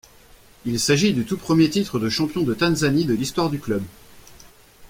[0.65, 3.83] Il s’agit du tout premier titre de champion de Tanzanie de l’histoire du club.